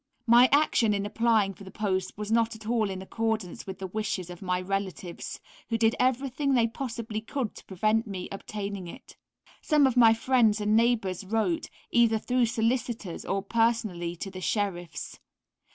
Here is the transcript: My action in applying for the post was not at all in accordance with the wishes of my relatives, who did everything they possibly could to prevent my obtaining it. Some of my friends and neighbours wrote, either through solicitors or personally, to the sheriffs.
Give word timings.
My 0.25 0.49
action 0.51 0.95
in 0.95 1.05
applying 1.05 1.53
for 1.53 1.63
the 1.63 1.69
post 1.69 2.17
was 2.17 2.31
not 2.31 2.55
at 2.55 2.65
all 2.65 2.89
in 2.89 3.03
accordance 3.03 3.67
with 3.67 3.77
the 3.77 3.85
wishes 3.85 4.31
of 4.31 4.41
my 4.41 4.59
relatives, 4.59 5.39
who 5.69 5.77
did 5.77 5.95
everything 5.99 6.55
they 6.55 6.65
possibly 6.65 7.21
could 7.21 7.53
to 7.53 7.65
prevent 7.65 8.07
my 8.07 8.27
obtaining 8.31 8.87
it. 8.87 9.15
Some 9.61 9.85
of 9.85 9.95
my 9.95 10.15
friends 10.15 10.59
and 10.59 10.75
neighbours 10.75 11.23
wrote, 11.23 11.67
either 11.91 12.17
through 12.17 12.47
solicitors 12.47 13.25
or 13.25 13.43
personally, 13.43 14.15
to 14.15 14.31
the 14.31 14.41
sheriffs. 14.41 15.19